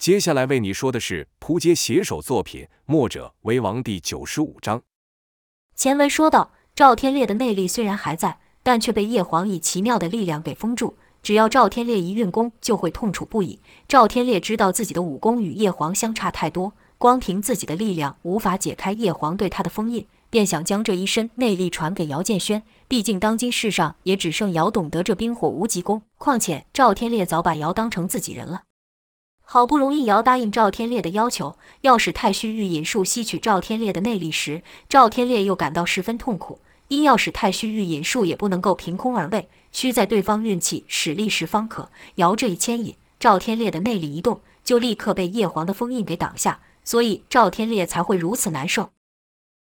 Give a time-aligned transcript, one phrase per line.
[0.00, 4.80] 接下来为你说的是扑街写手作品《墨者为王》第九十五章。
[5.76, 10.96] 前文说到，赵天烈的内力虽然还在，但却被叶黄以奇妙的力量给封住。
[11.22, 13.60] 只要赵天烈一运功，就会痛楚不已。
[13.86, 22.62] 赵天烈知道自己的武功与叶黄相差太多，光凭自己的力量无法解开叶黄对他的封印，便想将这一身内力传给姚建轩。
[22.88, 28.62] 毕竟当今世上也只剩姚懂得这冰火无极功，况且赵天烈早把姚当成自己人了。
[29.52, 36.60] 好不容易，姚答应赵天烈的要求，要使太虚御引术吸取赵天烈的内力时，赵天烈又感到十分痛苦。
[36.86, 41.90] 因要使太虚御引术也不能够凭空而为，需在对方运气使力时方可。
[42.14, 48.90] 姚这一牵引，赵天烈的内力一动，就立刻被叶黄的封印给挡下，所以赵天烈才会如此难受。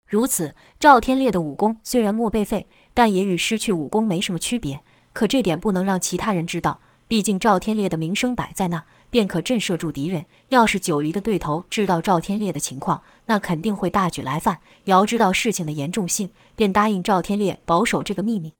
[0.08, 4.81] 如此，赵天烈的武功虽然没被废，但也与失去武功没什么区别。
[5.13, 8.83] 可这点不能让其他人知道，毕竟赵天烈的名声摆在那。
[9.09, 10.25] 便可震慑住敌人。
[10.49, 14.59] 要是九黎的对头知道赵天烈的情况，那肯定会大举来犯。
[14.85, 18.53] 姚知道事情的严重性，便答应赵天烈保守这个秘密。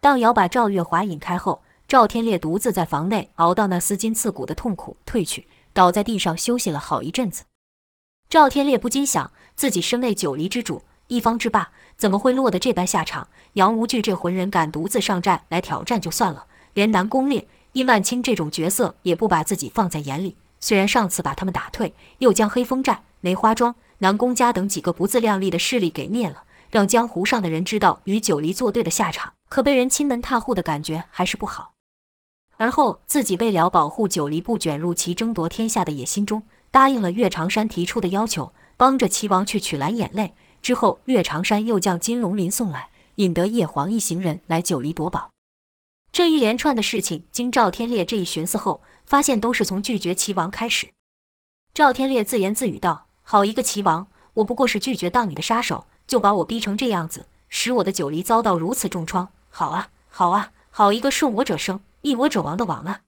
[0.00, 7.44] 当姚把赵月华引开后，赵天烈独自在房内熬到那撕筋刺骨的痛苦退去，倒在地上休息了好一阵子。
[8.28, 13.28] 赵天烈不禁想：自己身为九黎之主，一方之霸，怎么会落得这般下场？
[13.52, 17.46] 杨无惧这浑人敢独自上战来挑战就算了，连南宫烈。
[17.74, 31.72] 殷万清这种角色也不把自己放在眼里，虽然上次把他们打退，又将黑风寨、梅花庄、南宫家等几个不自量力的势力给灭了，让江湖上的人知道与九黎作对的下场，可被人亲门踏户的感觉还是不好。
[32.56, 40.34] 而后自己为了保护九黎不卷入其争夺天下的野心中，答应了岳长山提出的要求，帮着齐王去取蓝眼泪。
[40.62, 45.33] 之后，岳长山又将金龙鳞送来，引得叶黄一行人来九黎夺宝。
[46.14, 50.92] 这一连串的事情，经赵天烈这一寻思后，发现都是从拒绝齐王开始。
[51.74, 59.30] 赵天烈自言自语道：“好一个齐王，我不过是拒绝当你的杀手，就把我逼成这样子，使我的九黎遭到如此重创。
[59.50, 63.00] 好啊，好啊，好一个顺我者生，逆我者亡的王啊！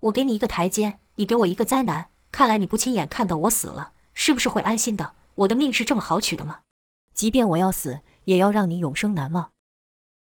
[0.00, 2.10] 我给你一个台阶，你给我一个灾难。
[2.30, 5.14] 看来你不亲眼看到我死了，是不是会安心的？
[5.36, 6.58] 我的命是这么好取的吗？
[7.14, 9.52] 即便我要死，也要让你永生难忘。”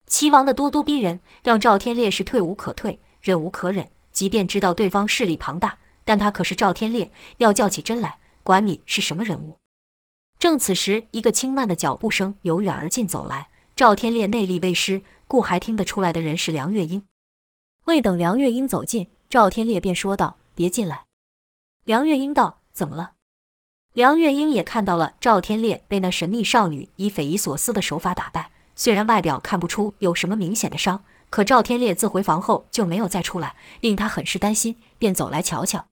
[0.06, 3.88] 齐王的咄咄逼人，让赵天烈是退无可退，忍无可忍。
[4.12, 9.58] 即便知道对方势力庞大，但他可是赵天烈，要较起真来，管你是什么人物。
[10.38, 13.48] 正此时，一个轻慢的脚步声由远而近走来。
[13.74, 17.02] 赵天烈内力未失，故还听得出来的人是梁月英。
[17.86, 21.06] 未等梁月英走近，赵天烈便说道：“别进来。”
[21.84, 23.14] 梁月英道：“怎么了？”
[23.94, 28.52] 梁月英也看到了赵天烈被那神秘少女以匪夷所思的手法打败。
[28.76, 35.86] 虽然外表看不出有什么明显的伤，可赵天烈自回房后就没有再出来，令他很是担心，便走来瞧瞧。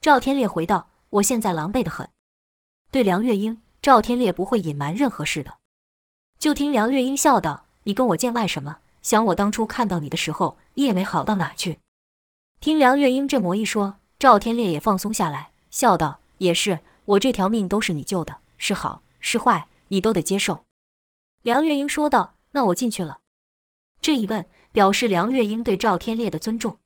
[0.00, 2.08] 赵天烈回道：“我现在狼狈得很。”
[2.90, 5.54] 对梁月英，赵天烈不会隐瞒任何事的。
[6.38, 8.78] 就听梁月英笑道：“你跟我见外什么？
[9.02, 11.78] 想我当初看到你的时候，你也没好到哪去。”
[12.60, 20.64] 听梁月英这么一说，赵天烈也放松下来，笑道：“也是，我这条命都是你救的，是好是坏，你都得接受。”
[21.42, 23.20] 梁月英说道：“那我进去了。”
[24.02, 26.78] 这一问表示梁月英对赵天烈的尊重。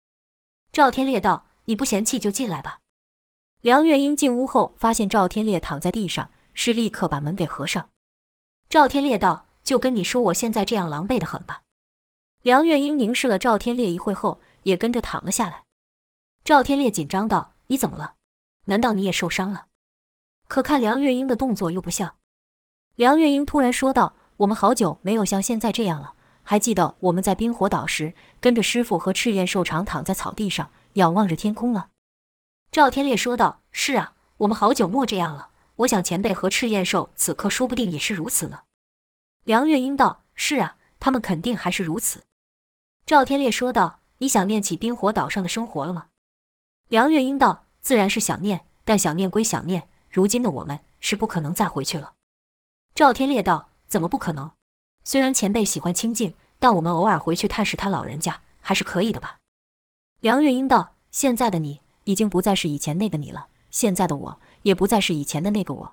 [0.73, 2.81] 赵天烈道：“你不嫌弃就进来吧。”
[3.63, 7.91] 梁月英进屋后，发现赵天烈躺在地上，是立刻把门给合上。
[8.69, 11.63] 赵天烈道：“就跟你说，我现在这样狼狈得很吧？”
[12.43, 15.65] 梁月英凝视了赵天烈一会后，也跟着躺了下来。
[16.45, 18.17] 赵天烈紧张道：“你怎么了？
[18.67, 19.67] 难道你也受伤了？”
[20.49, 22.17] 可看梁月英的动作又不像。
[22.97, 24.17] 梁月英突然说道。
[24.43, 26.15] 我们好久没有像现在这样了。
[26.43, 31.91] 还记得我们在冰火岛时，跟着师傅和赤焰兽长躺在草地上，仰望着天空了。
[32.73, 35.51] 赵天烈说道：“是啊，我们好久没这样了。
[35.77, 38.63] 我想前辈和赤焰兽此刻说不定也是如此呢。”
[39.45, 42.25] 梁月英道：“是啊，他们肯定还是如此。”
[43.07, 46.07] 赵天烈说道：“你想念起冰火岛上的生活了吗？”
[46.89, 52.15] 梁月英道：“自然是想念，但想念归想念，如今的我们是不可能再回去了。”
[52.97, 53.69] 赵天烈道。
[53.93, 54.51] 怎么不可能？
[55.05, 59.37] 虽然前辈喜欢清静，但我们偶尔回去探视他老人家还是可以的吧？
[60.21, 65.93] 梁月英道：“现在的你已经不再是以前那个你了，现在的我也不再是以前的那个我。”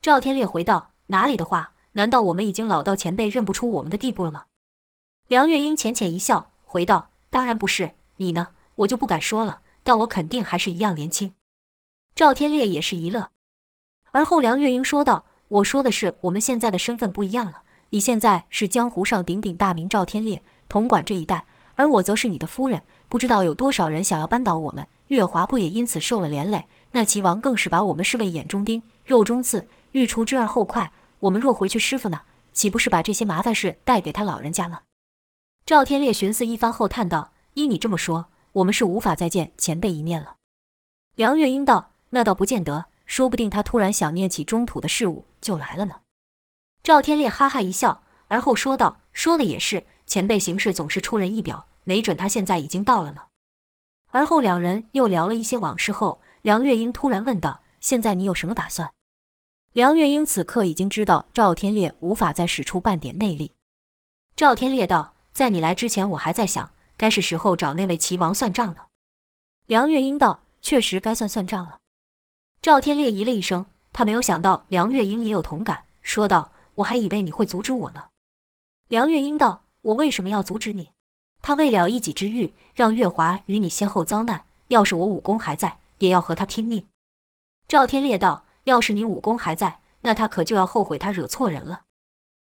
[0.00, 1.72] 赵天烈回道：“哪里的话？
[1.94, 4.44] 难道我们已经老到前辈认不出我们的地步了吗？”
[5.26, 7.96] 梁月英浅浅一笑，回道：“当然不是。
[8.18, 8.50] 你呢？
[8.76, 11.34] 我就不敢说了，但我肯定还是一样年轻。”
[12.14, 13.32] 赵天烈也是一乐，
[14.12, 15.24] 而后梁月英说道。
[15.48, 17.62] 我说的是，我们现在的身份不一样了。
[17.90, 24.86] 你现在是江湖上鼎鼎大名赵天烈，统管这一带，而我则是你的夫人，不知道有多少人想要扳倒我们。
[25.06, 26.66] 月华不也因此受了连累？
[26.92, 30.92] 那齐王更是把我们视为眼中钉、肉中刺，欲除之而后快。
[31.20, 32.20] 我们若回去，师傅呢？
[32.52, 34.82] 岂不是把这些麻烦事带给他老人家了？
[35.64, 40.36] 赵天烈寻思一番后叹道：“依你这么说，我们是无法再见前辈一面了。”
[41.16, 46.02] 梁月英道：“那倒不见得，说不定他突然想念起中土的事物，就来了呢。”
[46.84, 53.22] 赵天烈哈哈一笑，而后说道：“说的也是，前辈行事总是出人意表，没准他现在已经到了呢。”
[54.12, 58.92] 而后两人又聊了一些往事后，梁月英突然问道：“现在你有什么打算？”
[59.74, 63.52] 梁月英此刻已经知道赵天烈无法再使出半点内力。
[64.36, 68.86] 赵天烈道：“在你来之前，我还在想，该是时候找那位齐王算账了。”
[69.66, 70.44] 梁月英道。
[70.60, 71.77] 确实该算算账了。
[72.68, 78.08] 赵天烈咦了一声，他没有想到梁月英也有同感，说道：“我还以为你会阻止我呢。”
[78.88, 80.90] 梁月英道：“我为什么要阻止你？
[81.40, 84.44] 他为了一己之欲，让月华与你先后遭难。
[84.66, 86.86] 要是我武功还在，也要和他拼命。”
[87.66, 91.84] 赵天烈道：“要是你武功还在，那他可就要后悔他惹错人了。”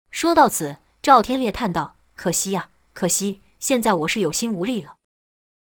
[0.10, 4.96] 说到此，赵天烈叹道：“可惜呀，可惜，现在我是有心无力了。”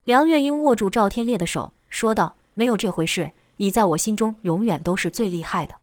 [0.05, 1.73] 梁月英握住赵天烈的手。
[1.89, 5.75] 说道：“没有这回事，你在我心中永远都是最厉害的。”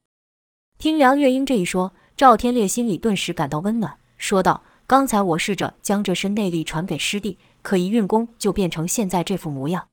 [0.79, 9.89] 听梁月英这一说，赵天烈心里顿时感到温暖，说道：“刚才我试着将这身内力传给师弟，可一运功就变成现在这副模样。”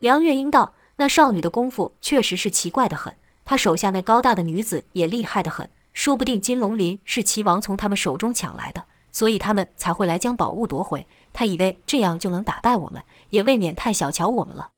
[0.00, 3.14] 梁月英道：“那少女的功夫确实是奇怪得很，
[3.44, 11.06] 她手下那高大的女子也厉害得很，说不定金龙鳞是齐王从他们手中抢来的，所以他们才会来将宝物夺回。
[11.32, 14.70] 他以为这样就能打败我们，也未免太小瞧我们了。”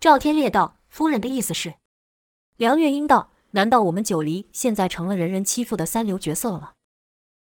[0.00, 1.74] 赵天烈道：“夫人的意思是？”
[2.56, 6.74] 梁月英道：“难道我们九黎现在成了人人欺负的三流角色了？”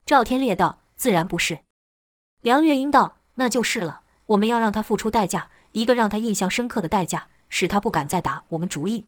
[0.06, 1.58] 赵天烈道：“自然不是。”
[2.40, 4.02] 梁月英道：“那就是了。
[4.26, 9.06] 我们要让他付出代价，一个让他印象深刻的代价，使他不敢再打我们主意。”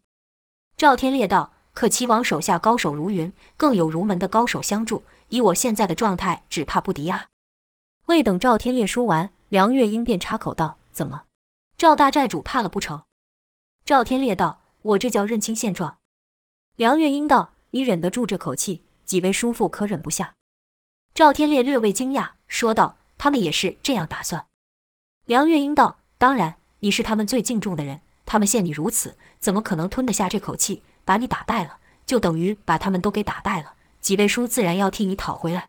[0.77, 7.29] 赵天烈道：“可齐王手下高手如云，更有儒门的高手相助，以我现在的状态，只怕不敌啊。”
[8.07, 11.23] 未等赵天烈说完，梁月英便插口道：“怎么，
[11.79, 13.05] 赵大寨主怕了不成？”
[13.87, 15.99] 赵天烈道：“我这叫认清现状。”
[16.75, 20.37] 梁月英道：“你忍得住这口气，几位叔父可忍不下？”
[21.13, 24.47] 赵天烈略微惊讶，说道：“他们也是这样打算？”
[25.27, 30.83] 梁月英道：“当然，你是他们最敬重的人，他们见你如此，怎么可能吞得下这口气？
[31.05, 31.77] 把你打败了，
[32.07, 33.75] 就等于把他们都给打败了。
[34.01, 35.69] 几位叔自然要替你讨回来。”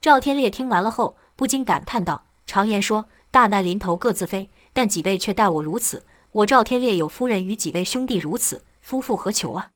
[0.00, 9.70] 赵天烈听完了后，不禁感叹道：“常言说，大难临头各自飞，但几位却待我如此。”我赵天烈有夫人与几位兄弟如此，夫复何求啊？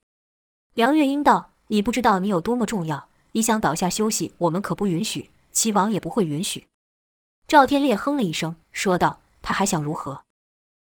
[0.74, 6.66] 梁月英道：“你不知道你有多么重要，你想倒下休息，我们可不允许，齐王也不会允许。”
[7.46, 10.24] 赵天烈哼了一声，说道：“他还想如何？”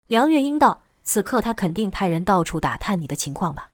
[0.07, 3.71] 梁月英道：“此刻他肯定派人到处打探你的情况吧？”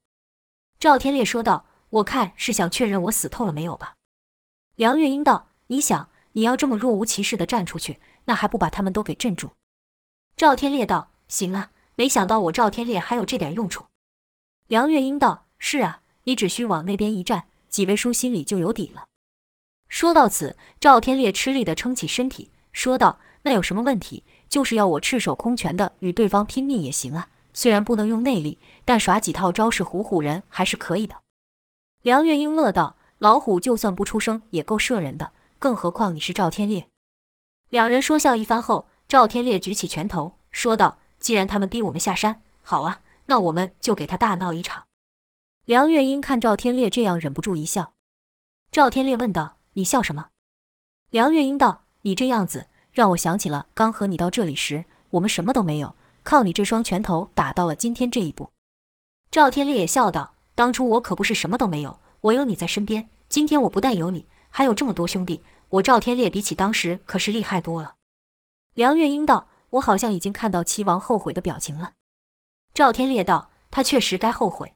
[0.78, 3.94] 赵天烈说道：“我看是想确认我死透了没有吧？”
[4.76, 9.50] 梁月英道：“你想，你要这么若无其事地站出去，那还不把他们都给镇住？”
[10.38, 13.84] 赵天烈道：“行啊。”没想到我赵天烈还有这点用处。
[14.68, 19.04] 梁月英道：“是啊，你只需往那边一站，几位叔心里就有底了。”
[19.86, 24.24] 说到此，赵天烈吃力地撑起身体，说道：“那有什么问题？
[24.48, 27.28] 就是要我赤手空拳的与对方拼命也行啊。
[27.52, 28.56] 虽然不能用内力，
[28.86, 31.16] 但耍几套招式唬唬人还是可以的。”
[32.00, 36.88] 梁月英乐道：“老虎就算不出声也够射人的，更何况你是赵天烈。”
[37.68, 40.96] 两人说笑一番后，赵天烈举起拳头，说道。
[41.20, 44.86] 既然他们逼我们下山，好啊，那我们就给他大闹一场。
[45.66, 47.92] 梁月英看赵天烈这样，忍不住一笑。
[48.72, 50.30] 赵天烈问道：“你笑什么？”
[51.10, 58.50] 梁月英道：“你这样子，让我想起了刚和你到这里时，我们什么都没有，靠你这双拳头打到了今天这一步。”
[59.30, 63.08] 赵天烈也笑道：“当初我可不是什么都没有，我有你在身边。
[63.28, 67.94] 今天我不但有你，还有这么多兄弟，我赵天烈比起当时可是厉害多了。”
[68.74, 69.48] 梁月英道。
[69.70, 71.92] 我好像已经看到齐王后悔的表情了。
[72.74, 74.74] 赵天烈道：“他确实该后悔。”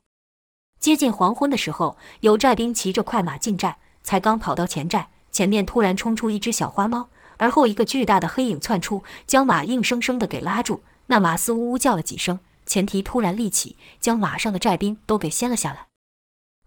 [0.79, 7.09] 接近黄昏的时候，有寨兵骑着快马进寨，才刚跑到前寨，前面突然冲出一只小花猫，
[7.39, 10.83] 而后一个巨大的黑影窜出，将马硬生生的给拉住。
[11.07, 15.87] 那马嘶呜呜叫了几声，前蹄突然立起，将马上的寨兵都给掀了下来。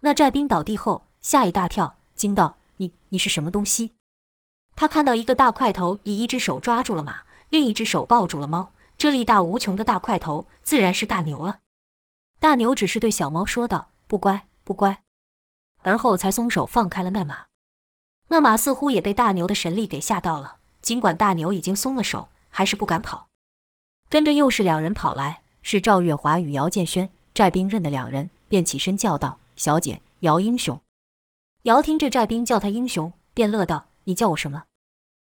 [0.00, 3.92] 那寨兵倒地后吓一大跳，惊道：“你你是什么东西？”
[4.74, 7.22] 他看到一个大块头以一只手抓住了马。
[7.50, 11.60] 另一只手抱住了猫，这力大无穷的大块头自然是大牛了。
[12.38, 15.02] 大牛只是对小猫说道：“不乖，不乖。”
[15.82, 17.46] 而后才松手放开了那马。
[18.28, 23.28] 那马似乎也被大牛的神力给吓到了，尽管大牛已经松了手，还是不敢跑。
[24.10, 27.10] 跟着又是两人跑来，是赵月华与姚建轩。
[27.34, 30.80] 寨兵认得两人，便起身叫道：“小姐，姚英雄。”
[31.62, 34.64] 姚听这寨兵叫他英雄，便乐道：“你叫我什么？”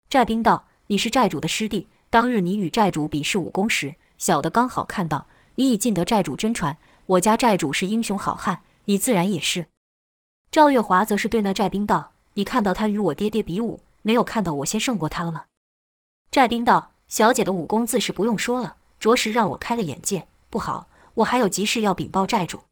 [0.08, 6.76] 寨兵道：“你是寨主的师弟，当日你与寨主比试武功时，小的刚好看到，你已尽得寨主真传。
[7.06, 9.66] 我家寨主是英雄好汉，你自然也是。”
[10.50, 15.44] 赵月华则是对那寨兵道：“你看到他与我爹爹比武，没有看到我先胜过他了吗？”
[16.30, 20.26] 寨兵道：“小姐的武功自是不用说了，着实让我开了眼界。
[20.48, 22.62] 不好，我还有急事要禀报寨主。”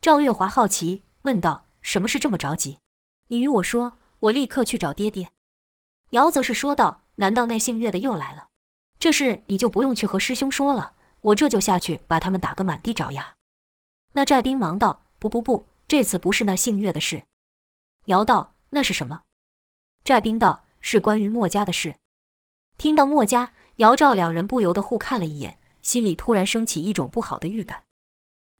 [0.00, 2.78] 赵月华好奇问道：“什么事这么着急？
[3.28, 5.30] 你与我说，我立刻去找爹爹。”
[6.10, 8.48] 姚则是说道：“难道那姓岳的又来了？
[9.02, 13.34] 这事你就不用去和师兄说了，我这就下去把他们打个满地找牙。”
[14.14, 17.24] 那寨兵忙道：“不不不，这次不是那姓岳的事。”
[18.06, 19.22] 姚道：“那是什么？”
[20.04, 21.96] 寨兵道：“是关于墨家的事。”
[22.78, 27.82] 听到墨家，姚赵两人不由得互看了一眼，心里突然升起一种不好的预感。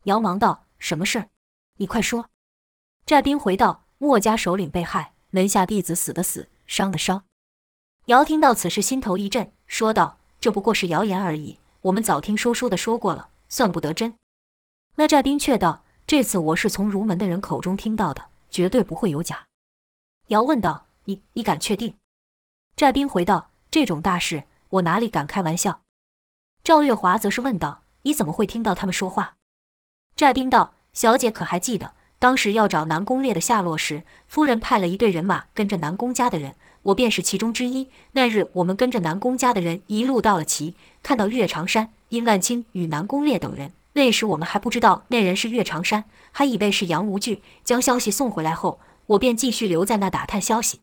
[0.07, 1.29] 姚忙道：“什么事？
[1.77, 2.31] 你快说。”
[3.07, 7.25] 寨兵回道：“墨家首领被害，门下弟子死的死，伤的伤。”
[8.07, 14.19] 姚听到此事，心头一震，说道：“这不过是谣言而已，我们早听说书的说过了，算不得真。”
[14.97, 19.47] 那寨兵却道：“这次我是从儒门的人口中听到的，绝对不会有假。”
[20.29, 21.95] 姚问道：“你你敢确定？”
[22.75, 23.51] 寨兵回道。
[23.71, 25.81] 这种大事，我哪里敢开玩笑？
[26.65, 29.37] 赵月华则是问道：“你怎么会听到他们说话？”
[30.17, 37.89] 寨兵道：“小姐可还记得，当时要找南宫烈的下落时，夫人派了一队人马跟着南宫家的人，我便是其中之一。
[38.13, 43.73] 那日我们跟着南宫家的人一路到了齐，看到岳长山、殷万清与南宫烈等人。
[43.95, 47.43] 那时我们还不知道那人是岳长山，还以为是杨无惧。
[47.65, 50.79] 将消息送回来后，我便继续留在那打探消息。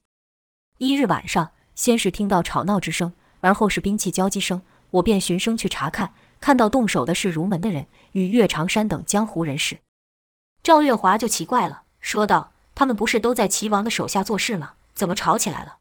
[0.80, 9.78] 一日晚上。”先是听到吵闹之声，而后是兵器交击声，我便循声去查看，看到动手的是儒门的人与岳长山等江湖人士。
[10.62, 14.74] 赵月华就奇怪了，说道：“他们不是都在齐王的手下做事吗？
[14.94, 15.78] 怎么吵起来了？”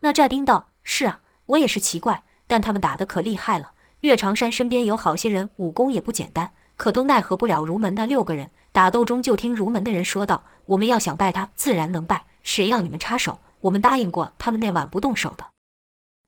[0.00, 3.72] 那寨兵道：“是啊，我也是奇怪，但他们打得可厉害了。
[4.00, 8.50] 岳长山身边有好些人，武功也不简单，可都奈何不了儒门那六个人。
[8.72, 15.44] 打斗中就听儒门的人说道：‘我们要想败他，自然能败，谁要你们插手？’”我们答应过他们那晚不动手的。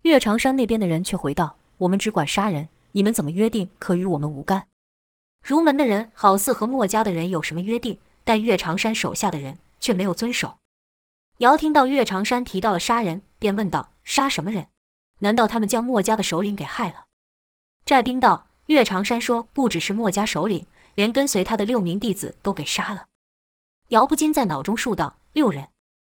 [0.02, 4.64] 岳长山那边的人却回道：“我们只管杀人，你们怎么约定，可与我们无干。”
[5.42, 10.58] 儒门的人好似和墨家的人有什么约定，但岳长山手下的人却没有遵守。
[11.38, 14.68] 姚听到岳长山提到了杀人，便问道：“杀什么人？
[15.18, 17.06] 难道他们将墨家的首领给害了？”
[17.84, 23.06] 寨兵道：“岳长山说，不只是墨家首领，连跟随他的六名弟子都给杀了。”
[23.88, 25.68] 姚不禁在脑中数道：“六人，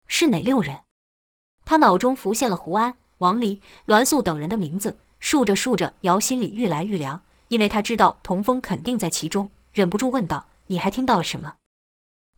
[0.08, 0.80] 是哪六人？”
[1.64, 11.56] 他脑中浮现了胡安、王离、栾素等人的名字，数着数着，姚心里愈来愈凉，因为他知道童风肯定在其中，忍不住问道：“你还听到了什么？”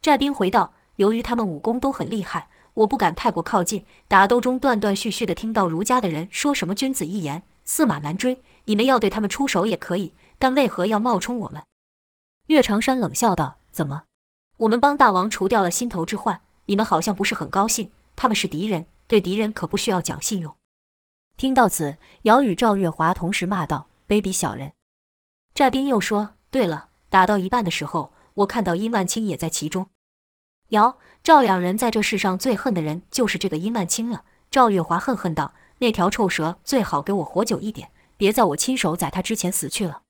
[0.01, 3.85] 寨兵回道：“由于他们武功都很厉害，我不敢太过靠近。
[4.07, 11.63] 打斗中断断续续的听到儒家的人说什么‘君子一言，驷马难追’，你们要对他们出手也可以，但为何要冒充我们？”
[12.47, 14.03] 岳长山冷笑道：“怎么？
[14.57, 17.91] 我们帮大王除掉了心头之患，你们好像不是很高兴？
[18.15, 20.55] 他们是敌人。”对敌人可不需要讲信用。
[21.35, 24.71] 听到此，姚与赵月华同时骂道：“卑鄙小人！”
[25.53, 29.89] 寨兵又说：“对了，打到一半的时候，我看到殷万清也在其中。”
[30.69, 34.23] 姚、赵两人在这世上最恨的人就是这个殷万清了。
[34.49, 40.03] 赵月华恨恨道：“那条臭蛇最好给我活久一点，别在我亲手宰他之前死去了。”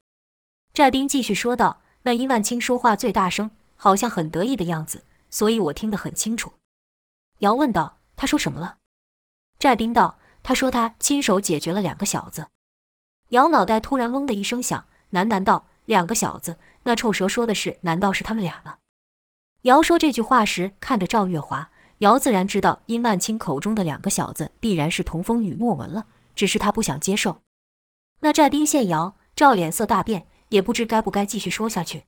[0.74, 6.54] 寨兵继续说道：“那殷万清说话最大声，好像很得意的样子，所以我听得很清楚。”
[7.40, 8.78] 姚问道：“他说什么了？”
[9.58, 12.48] 寨兵道：“他说他亲手解决了两个小子。”
[13.30, 18.78] 姚脑袋突然嗡的一声响，喃喃道：“两个小子，那臭蛇说的是，难道是他们俩吗？”
[19.64, 27.42] 姚说这句话时，看着赵月华，姚自然知道殷万清口中的两个小子必然是童风与莫文了，只是他不想接受。
[28.22, 32.06] 那寨兵见姚赵脸色大变，也不知该不该继续说下去，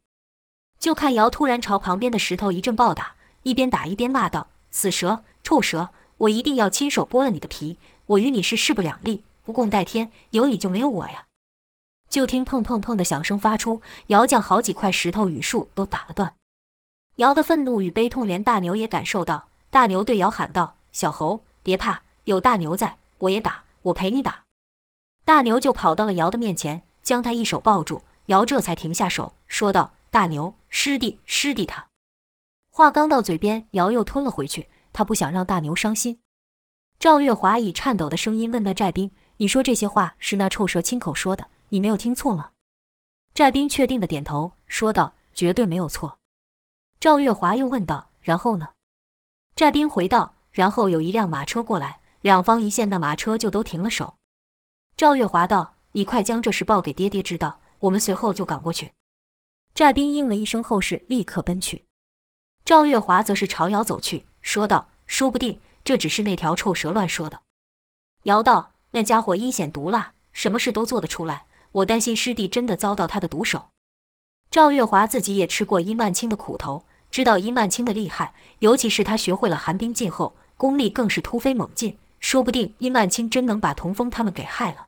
[0.79, 7.77] 就看姚突然朝旁边的石头一阵暴打，一边打一边骂道：“死蛇，臭蛇！”我一定要亲手剥了你的皮！
[8.05, 11.25] 我与你是势不两立，不共戴天，有你就没有我呀！
[12.13, 16.35] 就听砰砰砰的响声发出，姚将好几块石头与树都打了断。
[17.15, 19.47] 姚的愤怒与悲痛，连大牛也感受到。
[19.71, 24.43] 大牛对姚喊道：“小猴，别怕，有大牛在，我也打，我陪你打。”
[25.25, 28.03] 大牛就跑到了姚的面前，将他一手抱住。
[28.27, 31.87] 姚这才停下手，说道：“大牛，师弟，师弟他。”
[32.69, 34.69] 话刚到嘴边，姚又吞了回去。
[34.93, 36.19] 他不想让大牛伤心。
[36.99, 41.47] 赵月华以颤抖的声音问那寨兵：“你说这些话是那臭蛇亲口说的？
[41.73, 42.51] 你没有听错吗？”
[43.33, 46.19] 寨兵确定的点头，说道：“绝对没有错。”
[47.01, 48.69] 赵月华又问道：“然后呢？”
[49.57, 54.17] 寨兵回道：“然后有一辆马车过来，两方一线的马车就都停了手。”
[54.95, 58.93] 赵月华道：“你快将这事报给爹爹知道，我们随后就赶过去。”
[59.73, 61.85] 寨兵应了一声后事立刻奔去。
[62.63, 67.41] 赵月华则是朝姚走去，说道：“说不定这只是那条臭蛇乱说的。”
[68.23, 73.65] 姚道：“那家伙阴险毒辣，什么事都做得出来，我担心师弟真的遭到他的毒手。”
[74.49, 76.85] 赵月华自己也吃过殷万清的苦头。
[77.11, 81.99] 知道殷万清的厉害，尤其是他学会了寒冰劲后，功力更是突飞猛进。
[82.19, 84.87] 说不定殷万清真能把童风他们给害了。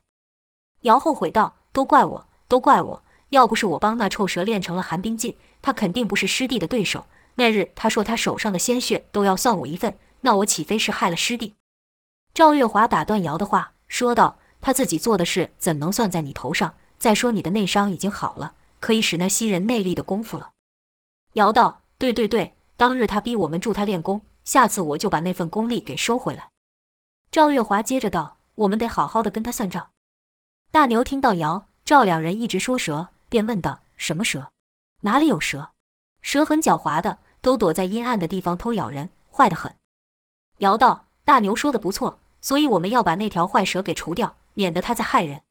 [0.80, 3.02] 姚后悔道：“都怪我，都怪我！
[3.28, 7.06] 要不是我帮那臭蛇练成了寒冰劲，他肯定不是师弟的对手。
[7.36, 11.54] 那日他说他手上的鲜血都要算我一份，那我岂非是害了师弟？”
[12.34, 16.74] 赵月华打断姚的话，说道：“他自己做的事怎能算在你头上？
[16.98, 20.50] 再说你的内伤已经好了，可以使那吸人内力的功夫了。”
[21.34, 21.82] 姚道。
[21.98, 26.50] 对对对，当日他逼我们助他练功，下次我就把那份功力给收回来。
[27.30, 29.90] 赵月华接着道：“我们得好好的跟他算账。”
[30.72, 34.50] 大牛听到姚赵两人一直说蛇，便问道：“什么蛇？
[35.02, 35.70] 哪里有蛇？
[36.22, 39.72] 蛇很狡猾的，都躲在阴暗的地方偷咬人，坏得很。”
[40.58, 45.42] 姚道：“大牛说的不错，所以我们要把那条坏蛇给除掉，免得他再害人。”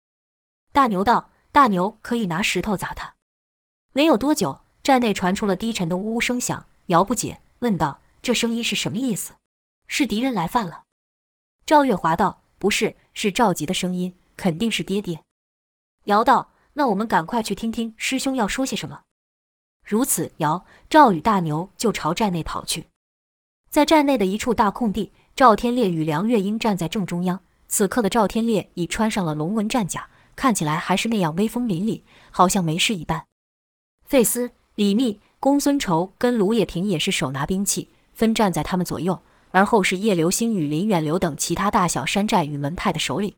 [0.73, 3.15] 大牛道：“大牛可以拿石头砸他。”
[3.93, 4.59] 没有多久。
[4.83, 9.33] 寨内传出了低沉的呜呜声响，姚不解问道：“这声音是什么意思？
[9.87, 10.83] 是敌人来犯了？”
[11.65, 15.23] 赵月华道：“不是，是召集的声音，肯定是爹爹。”
[16.05, 19.01] 姚道：“那我们赶快去听听师兄要说些什么。”
[19.83, 22.85] 如此，姚赵与大牛就朝寨内跑去。
[23.71, 27.41] 在寨内的一处大空地，赵天烈与梁月英站在正中央。
[27.67, 33.25] 此刻的赵天烈已穿上了龙纹战甲，看起来还是那样威风凛凛，好像没事一般。
[34.05, 34.51] 费斯。
[34.75, 43.33] 李密、公孙仇跟卢也平也是手拿兵器，分站在他们左右，而后是叶流星与林远流等其他大小山寨与门派的首领。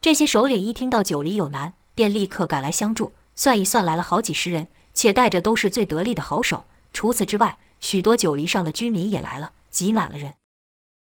[0.00, 3.12] 这些首领一听到九黎有难，便立刻赶来相助。
[3.36, 6.64] 算一算，来了好几十人，且带着都是最得力的好手。
[6.92, 10.34] 除此之外，许多九黎上的居民也来了，挤满了人。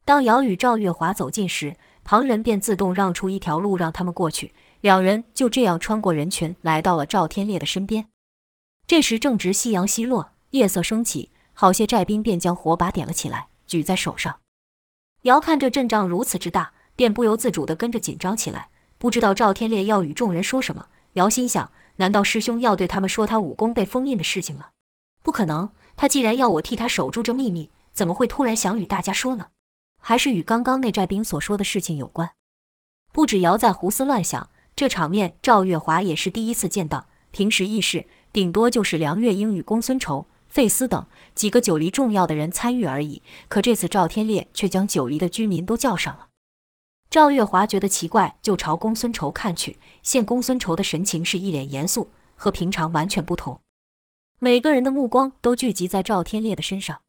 [0.04, 4.54] 当姚与赵月华走近时，旁人便自动让出一条路让他们过去。
[4.80, 8.08] 两人就这样穿过人群，来到了赵天烈的身边。
[8.88, 14.40] 这时正值夕阳西落，夜色升起，好些寨兵便将火把点了起来，举在手上。
[15.24, 20.88] 姚看这阵仗如此之大，便不由自主地跟着紧张起来，不知道赵天烈要与众人说什么。
[21.14, 24.70] 姚心想：难道师兄要对他们说他武功被封印的事情了？
[25.22, 29.48] 不可能，他既然要我替他守住这秘密，怎么会突然想与大家说呢？
[30.00, 32.32] 还是与刚刚那寨兵所说的事情有关？
[33.12, 37.08] 不止姚在胡思乱想，这场面赵月华也是第一次见到。
[37.32, 38.08] 平时议事。
[38.34, 43.24] 顶多就是梁月英与公孙仇、费斯等几个九黎重要的人参与而已。
[43.48, 46.28] 可这次赵天烈却将九黎的居民都叫上了。
[47.10, 53.60] 赵月华觉得奇怪，就朝公孙仇看去，见公孙仇的神情是一脸严肃，和平常完全不同。
[54.38, 57.00] 每个人的目光都聚集在赵天烈的身上，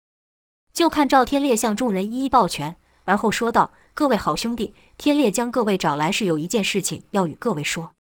[0.78, 7.94] 就看赵天烈向众人一一抱拳，而后说道：“各位好兄弟，天烈将各位找来是有一件事情要与各位说。”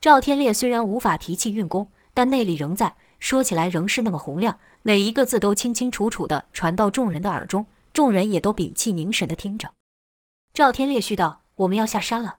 [0.00, 1.90] 赵天烈虽然无法提气运功。
[2.14, 9.72] 但内力仍在，说起来仍是那么洪亮，每一个字都清清楚楚地传到众人的耳中，众人也都屏气凝神地听着。
[10.54, 12.36] 赵天烈续道：“我们要下山了。”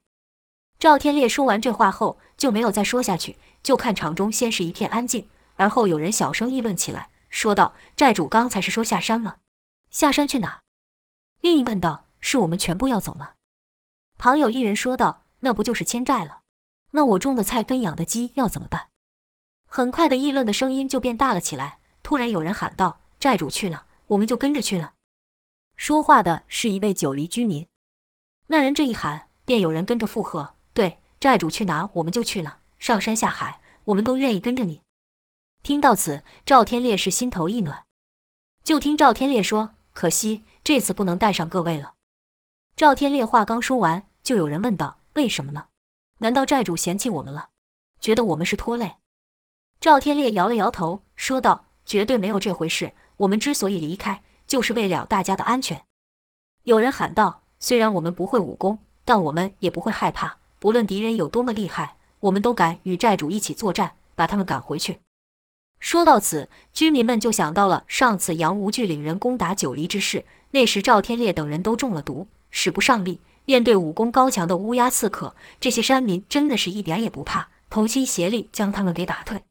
[0.80, 3.36] 赵天烈说完这话后，就没有再说下去。
[3.62, 5.27] 就看场中先是一片安静，
[5.58, 9.39] 而后有人小声议论起来，说道：“寨主刚才是说下山了？
[9.97, 10.62] 下山去哪？”
[11.41, 13.31] 另一问道：“是我们全部要走吗？”
[14.19, 16.41] 旁有一人说道：“那不就是迁寨了？
[16.91, 18.89] 那我种的菜跟养的鸡要怎么办？”
[19.65, 21.79] 很快的，议论的声音就变大了起来。
[22.03, 24.93] 突然有人喊道：“债主去了，我们就跟着去了。”
[25.75, 27.67] 说话的是一位九黎居民。
[28.45, 32.60] 那人这一喊，便有人跟着附和：“对，债主去哪，我们就去了。
[32.77, 34.83] 上山下海，我们都愿意跟着你。”
[35.63, 37.83] 听到此，赵天烈是心头一暖。
[38.63, 41.95] 就听赵天烈说：“可惜这次不能带上各位了。”
[42.77, 45.69] 赵天烈话刚说完，就有人问道：“为什么呢？
[46.19, 47.49] 难道债主嫌弃我们了，
[47.99, 48.97] 觉得我们是拖累？”
[49.81, 52.93] 赵天烈摇了摇头，说道：“绝对没有这回事。
[53.17, 55.83] 我们之所以离开，就是为了大家的安全。”
[56.62, 60.38] 有人喊道：“虽然我们不会武功，但我们也不会害怕。
[60.60, 64.99] 不论敌人有多么厉害，我们都敢与债主一起作战，把他们赶回去。”
[65.79, 70.25] 说到此，居民们就想到了上次杨无惧领人攻打九黎之事。
[70.51, 73.19] 那时赵天烈等人都中了毒，使不上力。
[73.45, 79.43] 面对武功高强的乌鸦刺客，这些山民真的是一点也不怕，同心协力将他们给打退。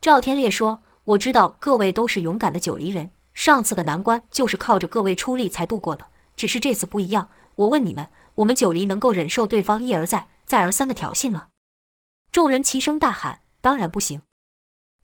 [0.00, 6.06] 赵天烈说：“我知道各位都是勇敢的九黎人，上次的难关就是靠着各位出力才度过的。
[6.34, 7.28] 只是这次不一样。
[7.54, 11.48] 我问你们，我们九黎能够忍受对方一而再、再而三的挑衅吗？”
[12.32, 14.22] 众人齐声大喊：“当然不行！”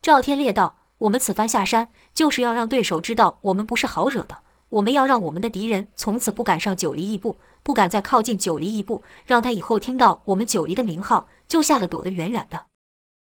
[0.01, 4.39] 赵天烈道：“我们此番下山，就是要让对手知道我们不是好惹的。
[4.71, 12.65] 我们要让我们的敌人从此不敢上九黎一步。”不敢再靠近九黎一步，让他以后听到我们九黎的名号，就吓得躲得远远的。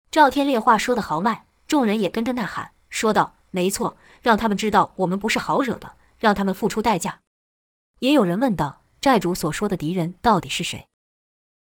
[0.09, 7.19] 赵天烈话说得豪迈，众人也跟着呐喊，说道：“没错，让他们知道我们不是好惹的，让他们付出代价。”
[7.99, 10.87] 也有人问道：“寨主所说的敌人到底是谁？”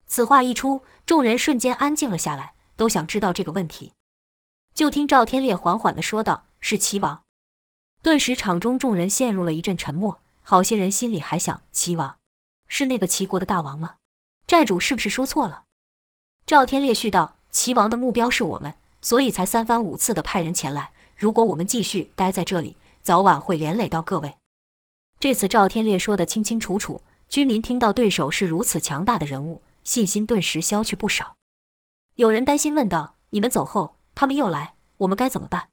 [0.07, 3.95] 此话一出，众人瞬间安静了下来，都想知道这个问题。
[4.81, 7.23] 就听赵天烈缓缓地说道：“是齐王。”
[8.01, 12.17] 顿时，场中众人陷入了一阵沉默，好些人心里还想：齐王。
[12.67, 13.97] 是那个齐国的大王吗？
[14.47, 15.65] 寨主是不是说错了？
[16.47, 20.93] 赵天烈续道：“齐王的目标是我们，所以才三番五次的派人前来。
[21.15, 24.37] 如果我们继续待在这里，早晚会连累到各位。”
[25.21, 31.37] 这次赵天烈说得清清楚楚，居民听到对手是如此强大的人物，信心顿时消去不少。
[32.15, 35.69] 有人担心问道：“你们走后，他们又来，我们该怎么办？”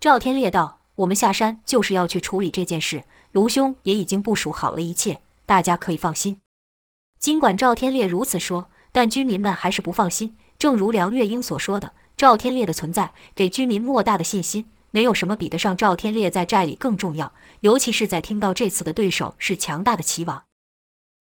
[0.00, 6.40] 赵天烈道：“我们下山就是要去处理这件事，卢兄也已经部署好了一切。”大家可以放心。
[7.20, 10.36] 尽管赵天烈如此说，但居民们还是不放心。
[10.58, 14.68] 正如梁月英所说的，赵天烈的存在给居民莫大的信心。
[14.90, 20.42] 没有什么比得上赵天烈在寨里更重要，尤其是在听到这次的对手是强大的齐王。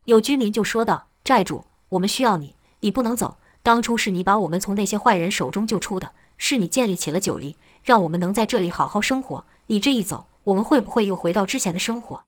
[0.05, 3.37] 有居民就说道：“寨主，我们需要你，你不能走。
[3.61, 9.45] 当初是你把我们从那些坏人手中救出的，是你建立起了九黎，让我们能在这里好好生活。
[9.67, 12.23] 你这一走，我们会不会又回到之前的生活？”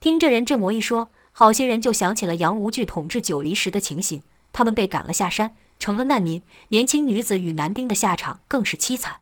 [0.00, 4.22] 听这人这么一说，好些人就想起了杨无惧统治九黎时的情形，
[4.52, 9.20] 他们被赶了下山，成了难民，年轻女子与男丁的下场更是凄惨。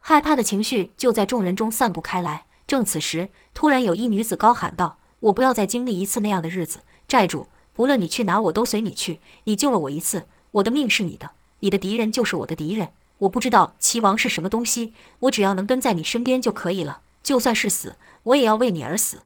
[0.00, 2.46] 害怕的情绪就在众人中散布开来。
[2.66, 9.20] 正此时，突然有一女子高喊道：“我不要再经历一次那样的日子，寨主，不论你去哪，我都随你去。
[9.44, 12.90] 你救了我一次，我的命是你的，你的敌人就是我的敌人。
[13.18, 19.22] 我不知道齐王是什么东西，我只要能跟在你身边就可以了，就算是死，我也要为你而死。”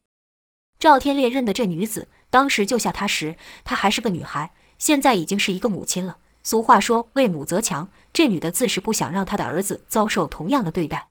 [0.79, 6.18] 赵天烈认得这女子，当时救下她时，她还是个女孩，现在已经是一个母亲了。
[6.42, 11.09] 俗话说“为母则强”，这女的自是不想让她的儿子遭受同样的对待。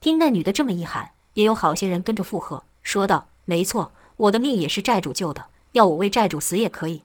[0.00, 7.02] 听那女的这么一喊，也有好些人跟着附和，说道：“没错，我的命也是债主救的，要我为债主死也可以。”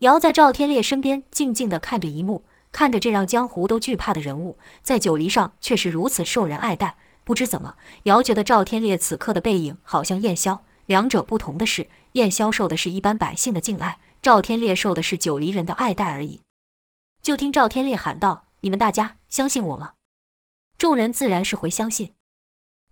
[0.00, 2.42] 瑶在赵天烈身边静静地看着一幕，
[2.74, 6.96] 看着这让江湖都惧怕的人物，在九黎上却是如此受人爱戴。
[7.22, 10.58] 不知怎么，姚觉得赵天烈此刻的背影好像燕霄。
[10.86, 16.40] 两者不同的是，燕霄受的是一般百姓的敬爱，赵天烈受的是九黎人的爱戴而已。
[17.22, 19.92] 就听赵天烈喊道：“你们大家相信我吗？”
[20.76, 22.12] 众人自然是回相信。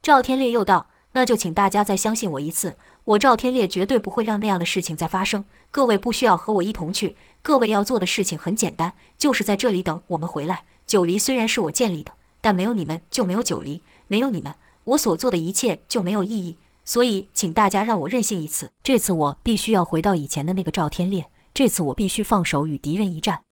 [0.00, 5.44] 赵天烈又道：“那就请大家再相信我一次，我赵天烈绝对不会让那样的事情再发生。
[5.70, 10.64] 各位不需要和我一同去，各位要做的事情很简单，就是在这里等我们回来。
[10.86, 18.72] 九黎虽然是我建立的，但没有你们就没有九黎，没有你们，我所做的一切就没有意义。”所以，请大家让我任性一次。
[18.82, 21.26] 这次我必须要回到以前的那个赵天烈。
[21.54, 23.42] 这次我必须放手与敌人一战。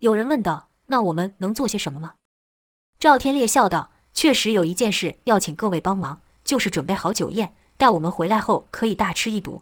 [0.00, 2.14] 有人问道：“那我们能做些什么吗？”
[2.98, 9.60] 赵天烈笑道：“确实有一件事要请各位帮忙，就是准备好酒宴，待我们回来后可以大吃一赌。”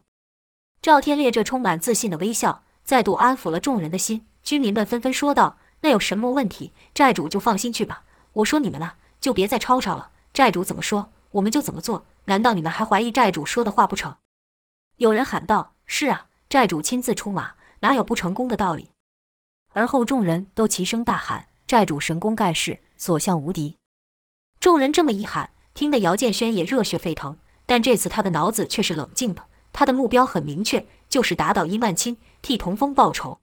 [0.80, 4.24] 赵天烈这充满自信的微笑，再度安抚了众人的心。
[4.44, 6.72] 居民们纷纷说道：“那有什么问题？
[6.94, 8.04] 债主就放心去吧。
[8.34, 10.12] 我说你们呢，就别再吵吵了。
[10.32, 14.14] 债主怎么说，我们就怎么做。”难道你们还怀疑债主说的话不成？
[14.98, 18.90] 有人喊道：“是啊，债主亲自出马，哪有不成功的道理？”
[19.74, 23.76] 而后众人都齐声大喊：“债主神功盖世，所向无敌！”
[24.60, 27.36] 众人这么一喊，听得姚建轩也热血沸腾。
[27.66, 29.42] 但这次他的脑子却是冷静的，
[29.74, 33.38] 他的目标很明确，就是打倒伊曼青，替童风报仇。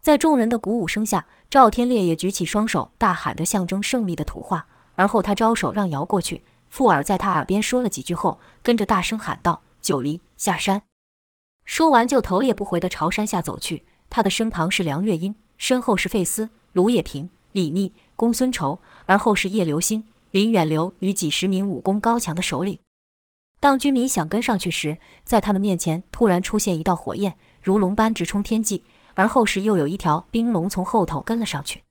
[0.00, 4.66] 在众人的鼓舞声下，赵天烈也举起双手，大喊着象征胜利的土话。
[4.94, 6.44] 而后他招手让姚过去。
[6.68, 10.82] 附耳在他耳边说了几句后，跟着大声喊道：“九黎下山！”
[11.64, 13.84] 说完就头也不回地朝山下走去。
[14.08, 22.78] 他的身旁是梁月英，身后是费斯、卢也平、李密、公孙仇，而后是叶流星、林远流与几十名武功高强的首领。
[23.60, 31.82] 当居民想跟上去时，在他们面前突然出现一道火焰，如龙般直冲天际，而后是又有一条冰龙从后头跟了上去。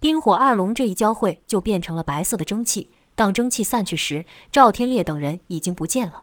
[0.00, 2.90] 冰火二龙这一交汇，就变成了白色的蒸汽。
[3.14, 6.22] 当蒸汽散去时，赵天烈等人已经不见了。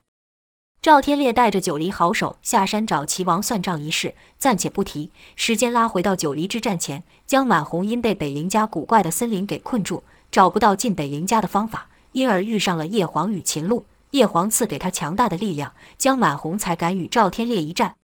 [0.81, 5.11] 赵天烈带着九黎好手下山找齐王算账一事，暂且不提。
[5.35, 10.03] 时间拉回到九黎之战前，江满红因被北陵家古怪的森林给困住，
[10.33, 13.85] 找不到进北林家的方法，因而遇上了叶黄与秦鹿。
[14.09, 17.97] 叶黄赐给他强大的力量，江满红才敢与赵天烈一战。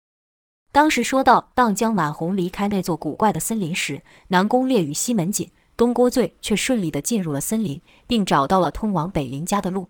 [0.71, 9.89] 当时说到，当江满红离开那座古怪的森林时，南宫烈与西门锦、东郭醉却顺利地进入了森林，并找到了通往北林家的路。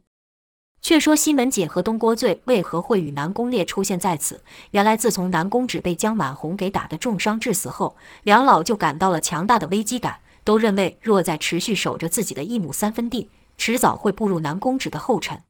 [0.82, 4.41] 却说西门锦和东郭醉为何会与南宫烈出现在此？
[4.71, 15.43] 原来自从南宫止被江满红给打得重伤致死后，两老就感到了强大的危机感，都认为若再持续守着自己的一亩三分地，迟早会步入南宫止的后尘。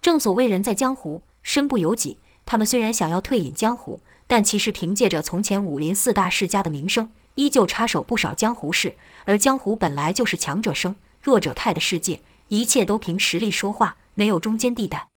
[0.00, 2.16] 正所谓人在江湖，身不由己。
[2.46, 8.94] 他们虽然想要退隐江湖，但其实凭借着从前武林四大世家的名声，依旧插手不少江湖事。
[9.26, 13.98] 而江湖本来就是强者生、弱者泰的世界，一切都凭实力说话。
[14.14, 15.08] 没有中间地带，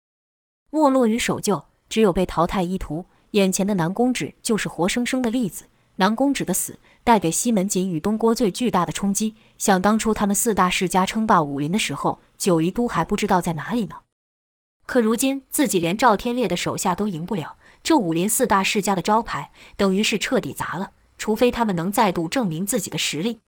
[0.72, 3.06] 没落与守旧，只有被淘汰一途。
[3.30, 5.66] 眼前的南宫止就是活生生的例子。
[5.96, 9.34] 南宫止的死带给西门锦与东郭最巨大的冲击。
[9.58, 13.96] 想当初他们四大世家称霸武林的时候，九黎都还不知道在哪里呢。
[14.86, 20.92] 可如今自己连赵天烈的手下都赢不了，这武林四大世家的招牌等于是彻底砸了。
[21.18, 23.40] 除非他们能再度证明自己的实力，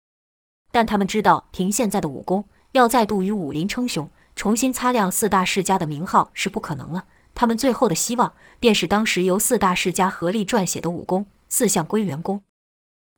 [0.72, 4.10] 但他们知道，凭现在的武功，要再度与武林称雄。
[4.34, 7.04] 重新擦亮四大世家的名号是不可能了。
[7.34, 12.42] 他们最后的希望，便是当时由四大世家合力撰写的武功——四象归元功。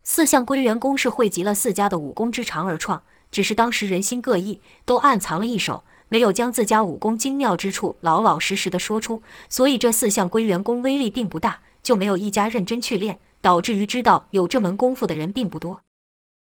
[0.03, 15.83] 四象归元功是汇集了四家的武功之长而创，只是当时人心各异，都暗藏了一手，没有将自家武功精妙之处老老实实的说出，所以这四象归元功威力并不大，就没有一家认真去练，导致于知道有这门功夫的人并不多。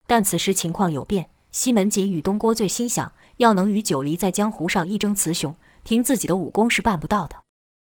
[0.06, 3.12] 但此时情况有变，西门锦与东郭最心想。
[3.38, 7.36] 要能与九黎在江湖上一争雌雄，凭自己的武功是办不到的。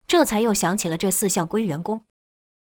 [0.07, 2.05] 这才又想起了这四象归元功。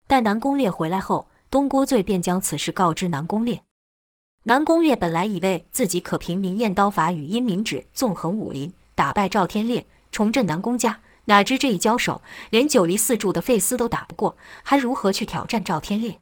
[0.08, 3.62] 待南宫烈回来后，东郭醉便将此事告知南宫烈。
[4.44, 11.02] 南宫烈本来以为自己可凭明艳刀法与阴明指纵横武林，打败赵天烈，重振南宫家。
[11.26, 16.22] 哪知这一交手，连九黎四柱的费斯都打不过，还如何去挑战赵天烈？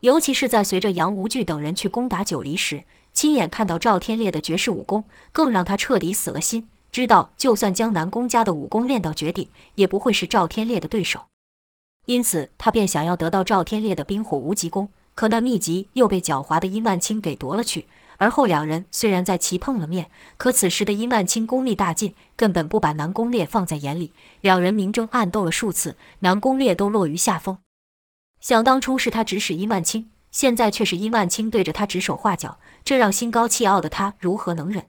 [0.00, 2.82] 尤其是在随着杨无惧等人去攻打九黎时。
[3.12, 6.68] 亲眼看到赵天烈的绝世武功，更让他彻底死了心。
[6.90, 11.20] 知道就算将南宫家的武功练到绝顶，也不会是赵天烈的对手。
[12.06, 17.86] 因此，他便想要得到赵天烈的冰火无极功，可那秘籍又被狡猾的殷万清给夺了去。
[18.18, 24.12] 而后两人虽然在棋碰了面，可此时的殷万清功力大进，根本不把南宫烈放在眼里。
[24.40, 27.58] 两人明争暗斗了数次，南宫烈都落于下风。
[28.40, 30.08] 想当初是他指使殷万清。
[30.30, 34.84] 现在却是殷万清对着他指手画脚，这让心高气傲的他如何能忍？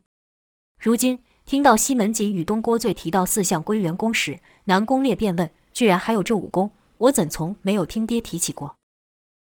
[0.82, 6.72] 如今听到西门锦与东郭醉提到四象归元功时，南宫烈便问：“居然还有这武功？
[6.98, 8.76] 我怎从没有听爹提起过？”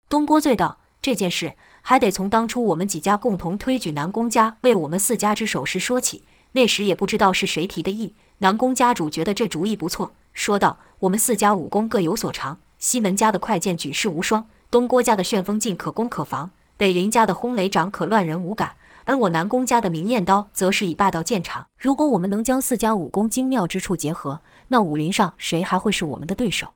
[0.09, 6.23] 东郭醉道：“这件事还得从当初我们几家共同推举南宫家为我们四家之首时说起。
[6.53, 21.67] 那时也不知道是谁提的议，南宫家主觉得这主意不错，说道：‘我们四家武功各有所长，西门家的快剑举世无双。’”东郭家的旋风劲可攻可防，北林家的轰雷掌可乱人无感，而我南宫家的明艳刀则是以霸道见长。
[21.77, 26.73] 如果我们能将四家武功精妙之处结合，那武林上谁还会是我们的对手？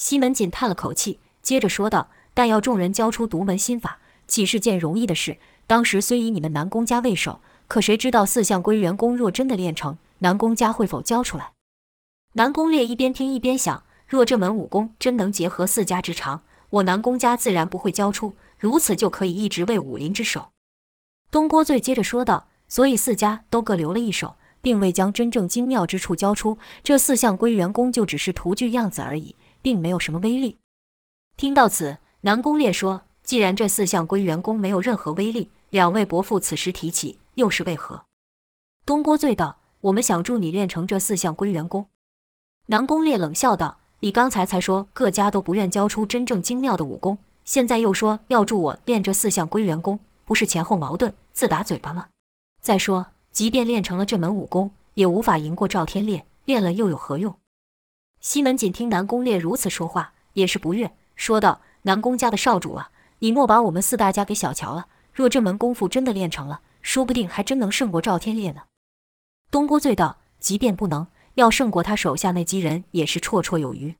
[0.00, 5.36] 西门锦叹了口气，接着说道：“但要众人交出独门心法，岂是件容易的事？
[5.66, 11.52] 当时虽以你们南宫家为首，可谁知道四象归元功若真的练成，南宫家会否交出来？”
[12.32, 20.48] 南宫烈一边听一边想：若这门武功真能结合四家之长，我南宫家自然不会交出，如此就可以一直为武林之首。
[21.30, 26.56] 东郭醉接着说道：“所以四家都各留了一手，并未将真正精妙之处交出。
[26.82, 30.58] 这四象归元功就只是图具样子而已，并没有什么威力。”
[31.36, 38.04] 听到此，南宫烈说：“既然这四项归元功没有任何威力，两位伯父此时提起，又是为何？”
[38.86, 41.86] 东郭醉道：“我们想助你练成这四项归元功。”
[42.66, 43.78] 南宫烈冷笑道。
[44.02, 52.08] 你刚才才说各家都不愿交出真正精妙的武功，现在又说要助我练这四项归元功，不是前后矛盾，自打嘴巴吗？
[52.62, 57.36] 再说，即便练成了这门武功，也无法赢过赵天烈，练了又有何用？
[58.20, 64.88] 西门锦听南宫烈如此说话，也是不悦，说道：“南宫家的少主啊，你莫把我们四大家给小瞧了。
[65.12, 68.62] 若这门功夫真的练成了，说不定还真能胜过赵天烈呢。”
[69.50, 73.94] 东郭醉道：“即便不能。”要胜过他手下那几人也是绰绰有余。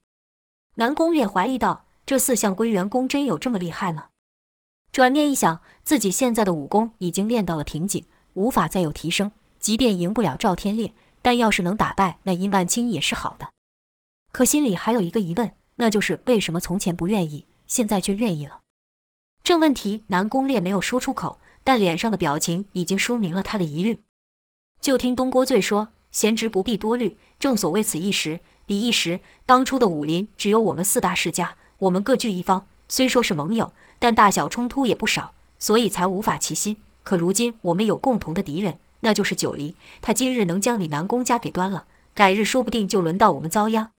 [0.74, 4.08] 南宫烈怀疑道：“这四象归元功真有这么厉害吗？”
[4.92, 8.04] 转念一想，自己现在的武功已经练到了瓶颈，
[8.34, 9.30] 无法再有提升。
[9.60, 13.48] 即便赢不了赵天烈，但要是能打败那殷万清也是好的。
[14.32, 18.60] 可心里还有一个疑问，那就是为什么从前不愿意，现在却愿意了？
[19.42, 24.00] 这问题南宫烈没有说出口，但脸上的表情已经说明了他的疑虑。
[24.80, 29.20] 就听东郭醉说：“贤侄不必多虑，正所谓此一时，彼一时。
[29.44, 36.76] 当初的武林只有我们四大世家，我们各据一方，虽说是盟友，但大小冲突也不少，所以才无法齐心。
[37.02, 39.74] 可如今我们有共同的敌人，那就是九黎。
[40.00, 43.90] 他今日能将你南宫家给端了，改日说不定就轮到我们遭殃。”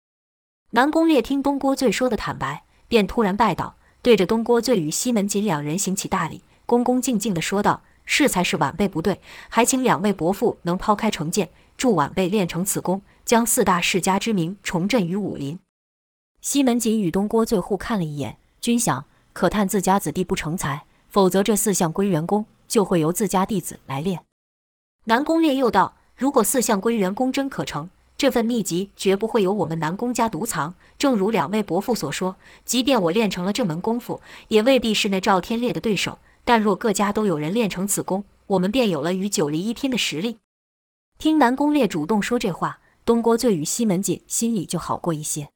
[0.73, 7.81] 南宫烈听东郭醉说的坦白，便突然拜倒，对着东郭醉与西门锦两人行起大礼，恭恭敬敬地说道。
[8.03, 15.59] 是才是晚辈不对，还请两位伯父能抛开成见，助晚辈练成此功，将四大世家之名重振于武林。
[16.41, 24.21] 西门锦与东郭醉互看了一眼，均想可叹自家子弟不成才，否则这四项归元功就会由自家弟子来练。
[25.05, 27.89] 南宫烈又道：“如果四项归元功真可成，
[28.21, 30.75] 这份秘籍绝不会由我们南宫家独藏。
[30.99, 40.37] 正如两位伯父所说，即便我练成了这门功夫，也未必是那赵天烈的对手。”但若各家都有人练成此功，我们便有了与九黎一拼的实力。
[41.17, 45.49] 听南宫烈主动说这话，东郭醉与西门锦心里就好过一些。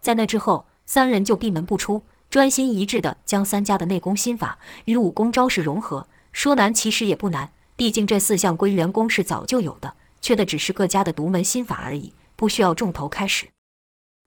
[0.00, 6.06] 在那之后，三人就闭门不出，专心一致地将三家的内功心法与武功招式融合。
[6.30, 13.48] 说难其实也不难，毕竟这四项归元功是早就有的，缺的只是各家的独门心法而已，不需要重头开始。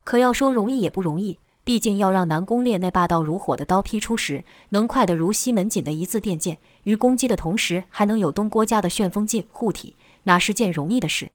[0.04, 1.40] 可要说容易也不容易。
[1.66, 11.32] 毕竟要让南宫烈那霸道如火的刀劈出时，能快得如西门锦的一字电剑，于攻击的同时还能有东郭家的旋风劲护体，哪是件容易的事？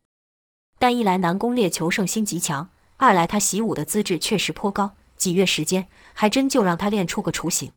[0.78, 2.68] 但一来南宫烈求胜心极强，
[2.98, 7.72] 二来他习武的资质确实颇高，几月时间还真就让他练出个雏形。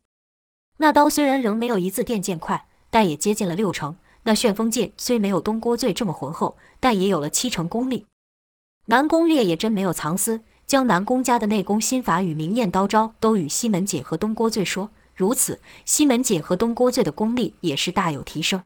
[0.76, 8.06] 那刀虽然仍没有一字电剑快，但也接近了六成；那旋风剑虽没有东郭醉这么浑厚，但也有了七成功力。
[8.86, 10.42] 南宫烈也真没有藏私。
[10.64, 18.62] 将南宫家的内功心法与明艳刀招都与西门锦和东郭醉说，如此，西门锦和东郭醉的功力也是大有提升。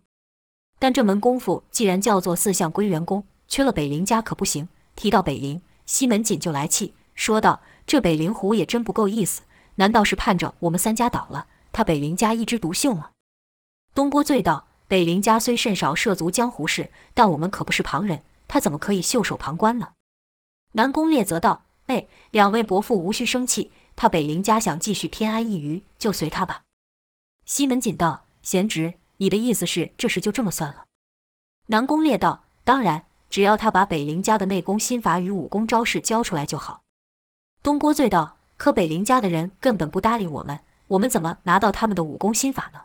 [0.79, 4.69] 但这门功夫既然叫做四象归元功，缺了北陵家可不行。
[4.95, 9.43] 提到北陵，西门锦就来气，说道：“这北林虎也真不够意思，
[9.77, 13.11] 难道是盼着我们三家倒了，他北陵家一枝独秀吗？”
[13.95, 19.93] 东郭醉道：“北林家虽甚少涉足江湖事，但我们可不是旁人，他怎么可以袖手旁观呢？”
[20.73, 21.65] 南宫烈则道。
[21.87, 26.63] 哎，两位伯父无需生气，他北林家想继续偏安一隅，就随他吧。
[27.45, 30.87] 西门锦道：“贤侄，你的意思是这事就这么算了？”
[31.67, 36.83] 南宫烈道：“当然，只要他把北林家的内功心法与武功招式交出来就好。”
[37.63, 42.81] 东郭醉道：“可北林家的人根本不搭理我们，我们怎么拿到他们的武功心法呢？”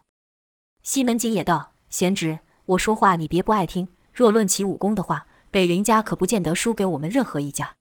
[0.84, 3.90] 西门锦也道：“贤侄，我说话你别不爱听。
[4.14, 7.76] 若论起武功的话，北林家可不见得输给我们任何一家。”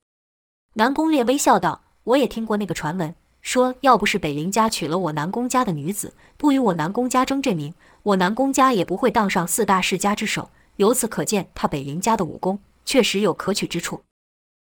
[0.75, 10.51] 南宫烈微笑道：“我也听过那个传闻，说要不是北林家娶了我南宫家的女子，不与我南宫家争这名，我南宫家也不会当上四大世家之首。
[10.77, 14.03] 由此可见，他北林家的武功确实有可取之处。”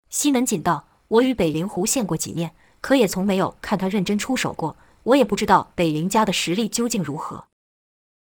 [0.08, 7.44] 西门锦道：“我与北陵胡见过几面，可也从没有看他认真出手过，我也不知道北林家的实力究竟如何。”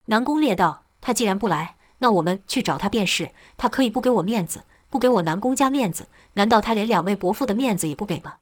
[0.08, 3.30] 南宫烈道：“他既然不来，那我们去找他便是。
[3.56, 8.38] 他可以不给我面子。”不给我南宫家面子，难道他连两位伯父的面子也不给吗？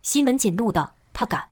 [0.00, 1.50] 西门锦怒道：“他敢！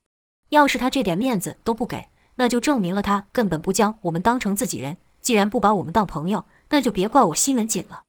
[0.49, 4.97] 要是他这点面子都不给，那就证明了他根本不将我们当成自己人。
[5.21, 8.03] 既然不把我们当朋友，那就别怪我西门锦了。”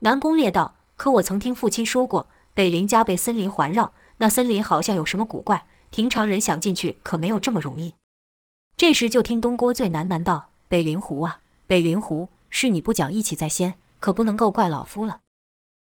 [0.00, 7.94] 南宫烈道：“可我曾听父亲说过，北陵家被森林环绕，那森林好像有什么古怪，平常人想进去可没有这么容易。”
[8.76, 15.18] 这时就听东郭醉喃喃道：“北灵狐啊，北灵狐，是你不讲义气在先，可不能够怪老夫了。”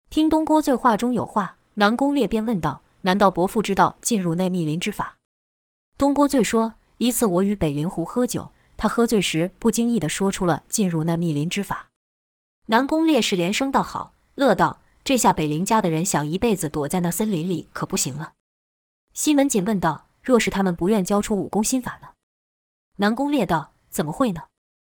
[0.10, 5.18] 听东郭醉话中有话，南宫烈便问道：“难道伯父知道进入那密林之法？”
[6.00, 11.90] 东郭醉说：“一次我与北灵狐喝酒，他喝醉时不经意地说出了进入那密林之法。”
[12.68, 18.32] 南宫烈是连声道：“好！”乐道：“这下北陵家的人想一辈子躲在那森林里可不行了。”
[19.14, 22.12] 西门锦问道：“若是他们不愿交出武功心法呢？”
[22.96, 24.44] 南宫烈道：“怎么会呢？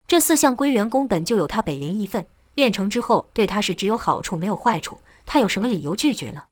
[0.07, 2.27] 这四象归元功本就有他北陵一份。”
[2.57, 6.45] 练成之后，对他是只有好处没有坏处，他有什么理由拒绝呢？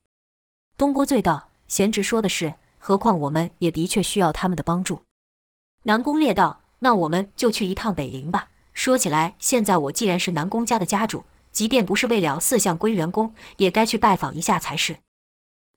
[0.77, 5.01] 东郭醉道：“贤侄说的是，何况我们也的确需要他们的帮助。”
[5.81, 8.49] 南宫烈道：“那我们就去一趟北陵吧。
[8.73, 14.97] 说起来，现在我既然是南宫家的家主，即便不是为了四象归元功，也该去拜访一下才是。”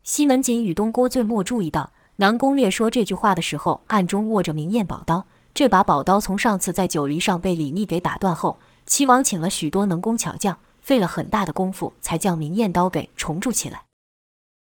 [0.05, 5.27] 西门锦与东郭醉莫注意到，南宫烈说这句话的时候，暗中握着明艳宝刀。
[5.59, 8.61] 这把宝刀从上次在九黎上被李密给打断后。
[8.87, 13.83] 齐王请了许多能工巧匠，费了很大的功夫才将明艳刀给重铸起来。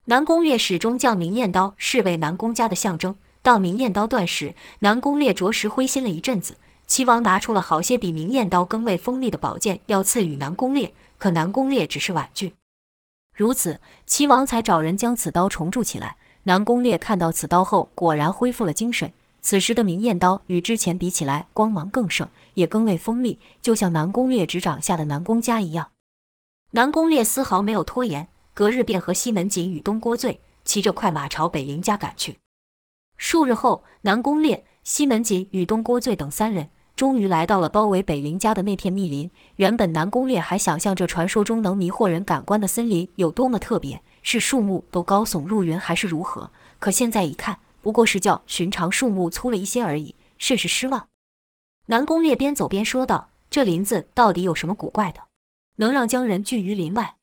[0.05, 3.15] 南宫烈始终将明艳刀视为南宫家的象征。
[3.43, 6.57] 当明艳刀断时，南宫烈着实灰心了一阵子。
[6.87, 12.55] 齐王拿出了好些比明艳刀更为锋利的宝剑，要赐予南宫烈，可南宫烈只是婉拒。
[13.35, 16.17] 如此，齐王才找人将此刀重铸起来。
[16.45, 19.13] 南宫烈看到此刀后，果然恢复了精神。
[19.41, 25.91] 此时的明艳刀与之前比起来，光芒更盛，也更为锋利，就像南宫烈执掌下的南宫家一样。
[26.71, 32.37] 南宫烈丝毫没有拖延，隔日便和西门锦与东郭醉骑着快马朝北林家赶去。
[33.15, 39.31] 数日后，南宫烈、西门锦与东郭醉等三人终于来到了包围北林家的那片密林。
[39.55, 46.51] 原本南宫烈还想象着传说中能迷惑人感官的森林有多么特别，是树木都高耸入云，还是如何？
[46.79, 51.07] 可现在一看，不过是较寻常树木粗了一些而已，甚是失望。
[51.85, 55.21] 南宫烈边走边说道：“这林子到底有什么古怪的，
[55.77, 57.15] 能让将人拒于林外？”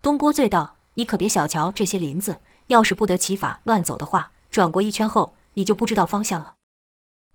[0.00, 6.54] 东郭醉道：“你可别小瞧这些林子，要是不得其法乱走的话。”转过一圈后，你就不知道方向了。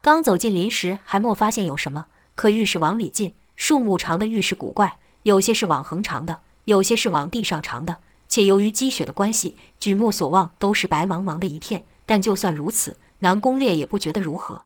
[0.01, 7.97] 刚走进林时，还没发现有什么，可愈是往里进，树木长得愈是古怪，有些是往横长的，有些是往地上长的。
[8.27, 11.85] 且由于积雪的关系，举目所望都是白茫茫的一片。
[12.07, 14.65] 但就算如此，南宫烈也不觉得如何。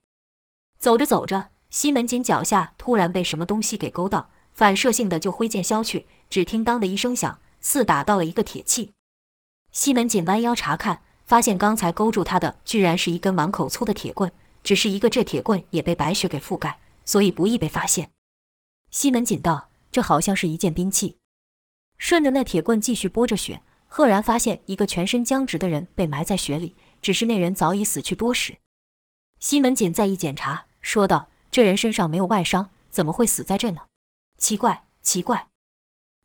[0.79, 8.93] 走着走着，西门锦脚下突然被什么东西给勾到，反射性的就挥剑削去，只听当的一声响，似打到了一个铁器。
[9.73, 11.01] 西门锦弯腰查看。
[11.23, 14.29] 发现刚才勾住他的，居然是一根碗口粗的铁棍，
[14.63, 18.11] 只是一个这铁棍也被白雪给覆盖，所以不易被发现。
[18.89, 21.15] 西门锦道：“这好像是一件兵器。”
[21.97, 28.57] 顺着那铁棍继续拨着雪，赫然发现一个全身僵直的人被埋在雪里，只是那人早已死去多时。
[29.39, 33.81] 西门锦再一检查，说道：“这人身上没有外伤，怎么会死在这呢？
[34.37, 35.47] 奇怪，奇怪。”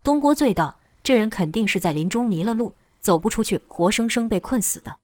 [0.05, 4.99] 东郭醉道：“这人肯定是在林中迷了路。”走不出去，活生生被困死的。